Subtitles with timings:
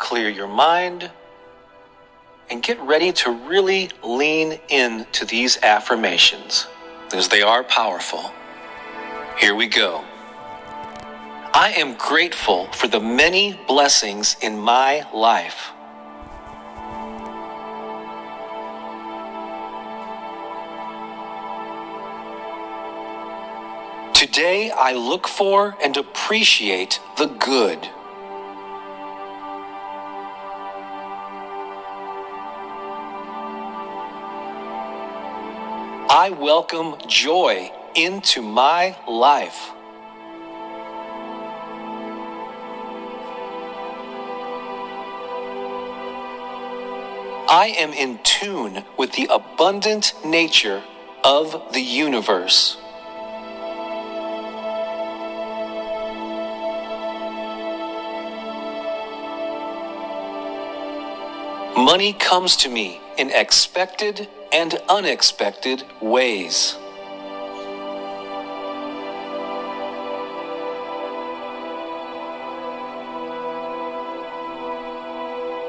[0.00, 1.10] clear your mind,
[2.50, 6.66] and get ready to really lean in to these affirmations,
[7.12, 8.32] as they are powerful.
[9.38, 10.04] Here we go.
[11.52, 15.70] I am grateful for the many blessings in my life.
[24.14, 27.88] Today, I look for and appreciate the good.
[36.12, 39.70] I welcome joy into my life.
[47.48, 50.82] I am in tune with the abundant nature
[51.22, 52.76] of the universe.
[61.76, 66.76] Money comes to me in expected and unexpected ways.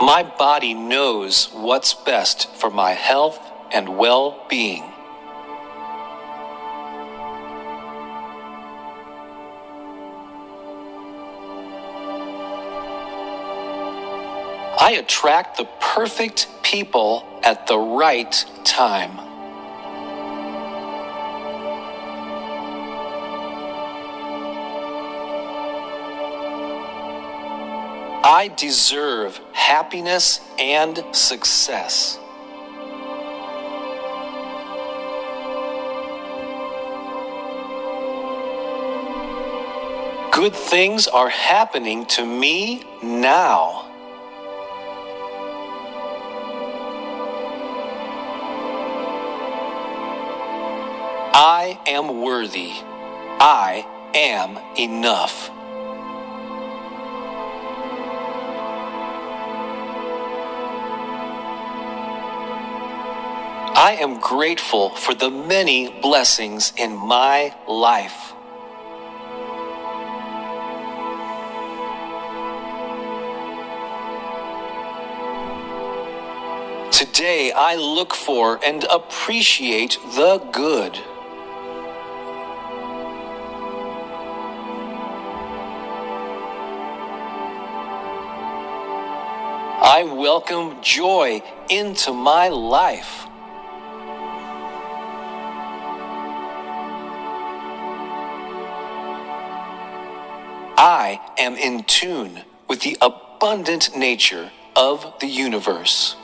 [0.00, 3.38] My body knows what's best for my health
[3.72, 4.82] and well being.
[14.78, 19.18] I attract the perfect people at the right time.
[28.24, 32.18] I deserve happiness and success.
[40.32, 43.91] Good things are happening to me now.
[51.34, 52.72] I am worthy.
[53.40, 55.48] I am enough.
[63.74, 68.34] I am grateful for the many blessings in my life.
[76.92, 81.00] Today, I look for and appreciate the good.
[89.94, 93.26] I welcome joy into my life.
[100.78, 106.16] I am in tune with the abundant nature of the universe.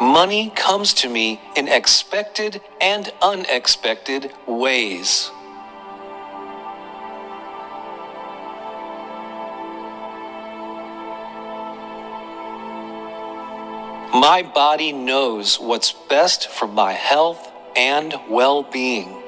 [0.00, 5.30] Money comes to me in expected and unexpected ways.
[14.14, 19.19] My body knows what's best for my health and well being.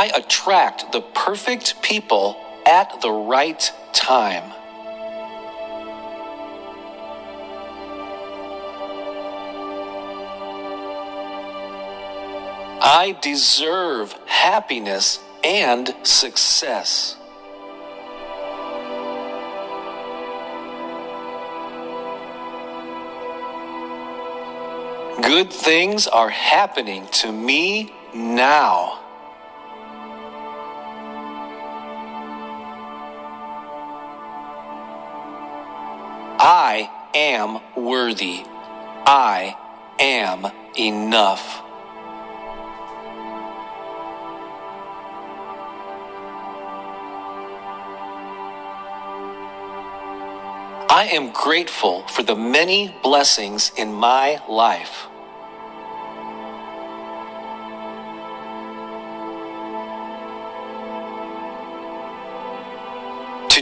[0.00, 3.60] I attract the perfect people at the right
[3.92, 4.50] time.
[12.80, 17.18] I deserve happiness and success.
[25.20, 28.99] Good things are happening to me now.
[37.14, 38.44] Am worthy.
[39.06, 39.56] I
[39.98, 40.46] am
[40.78, 41.62] enough.
[50.92, 55.06] I am grateful for the many blessings in my life.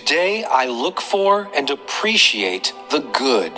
[0.08, 3.52] Today I look for and appreciate the good.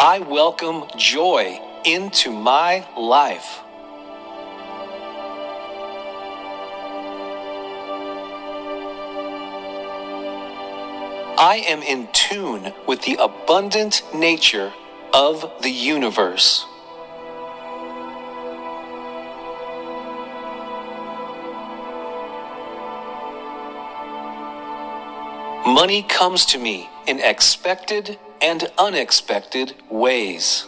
[0.00, 3.60] I welcome joy into my life.
[11.36, 14.72] I am in tune with the abundant nature
[15.12, 16.64] of the universe.
[25.66, 30.66] Money comes to me in expected and unexpected ways.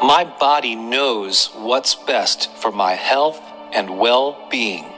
[0.00, 3.40] My body knows what's best for my health
[3.72, 4.97] and well being.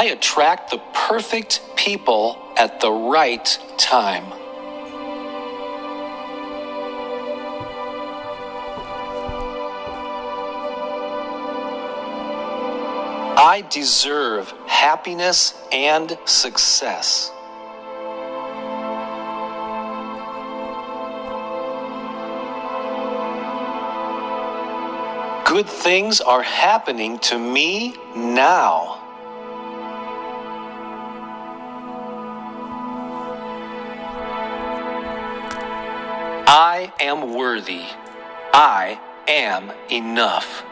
[0.00, 3.44] I attract the perfect people at the right
[3.76, 4.24] time.
[13.36, 17.30] I deserve happiness and success.
[25.44, 28.99] Good things are happening to me now.
[36.52, 37.84] I am worthy.
[38.52, 40.64] I am enough.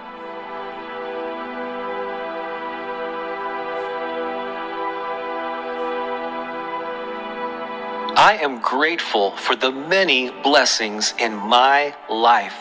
[8.16, 12.58] I am grateful for the many blessings in my life.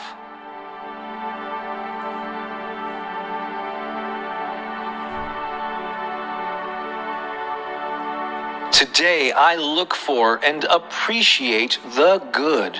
[8.71, 12.79] Today, I look for and appreciate the good.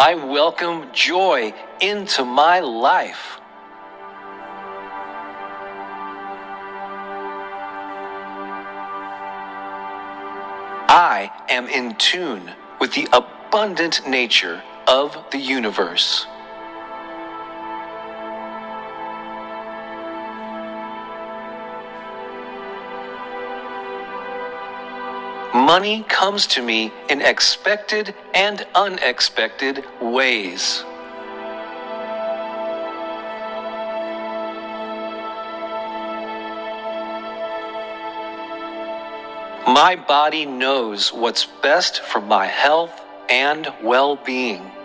[0.00, 3.40] I welcome joy into my life.
[10.88, 16.28] I am in tune with the abundant nature of the universe.
[25.54, 30.84] Money comes to me in expected and unexpected ways.
[39.66, 43.00] My body knows what's best for my health
[43.30, 44.77] and well being.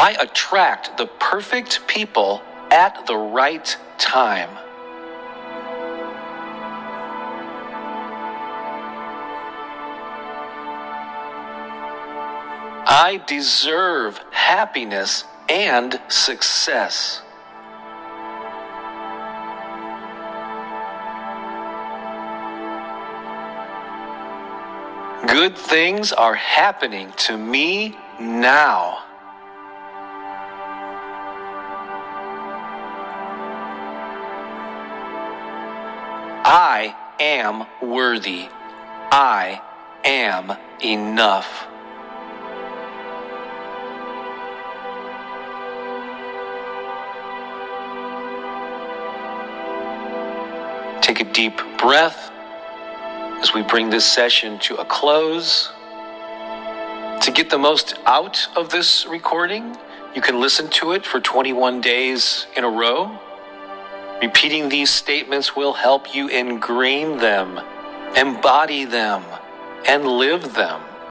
[0.00, 4.48] I attract the perfect people at the right time.
[12.86, 17.20] I deserve happiness and success.
[25.28, 29.04] Good things are happening to me now.
[37.20, 38.48] Am worthy.
[39.12, 39.60] I
[40.04, 41.66] am enough.
[51.02, 52.30] Take a deep breath
[53.42, 55.70] as we bring this session to a close.
[57.22, 59.76] To get the most out of this recording,
[60.14, 63.18] you can listen to it for 21 days in a row.
[64.22, 67.58] Repeating these statements will help you ingrain them,
[68.16, 69.24] embody them,
[69.86, 70.82] and live them.